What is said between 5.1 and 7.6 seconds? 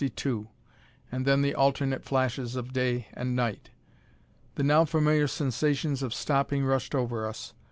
sensations of stopping rushed over us.